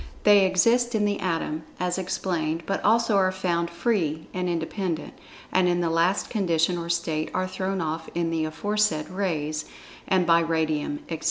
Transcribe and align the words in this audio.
They 0.23 0.47
exist 0.47 0.95
in 0.95 1.05
the 1.05 1.19
Atom, 1.19 1.61
as 1.79 1.99
explained, 1.99 2.63
but 2.65 2.83
also 2.83 3.17
are 3.17 3.31
found 3.31 3.69
"free" 3.69 4.25
and 4.33 4.49
independent, 4.49 5.13
and 5.51 5.67
in 5.69 5.79
the 5.79 5.91
last 5.91 6.27
condition 6.27 6.75
or 6.75 6.89
state 6.89 7.29
are 7.35 7.47
thrown 7.47 7.81
off 7.81 8.09
in 8.15 8.31
the 8.31 8.45
aforesaid 8.45 9.09
"Rays," 9.11 9.65
and 10.07 10.25
by 10.25 10.39
Radium, 10.39 11.01
etc. 11.07 11.19